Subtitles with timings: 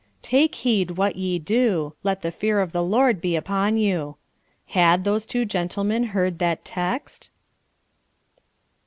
[0.23, 4.15] "Take heed what ye do; let the fear of the Lord be upon you."
[4.69, 7.29] Had those two gentlemen heard that text?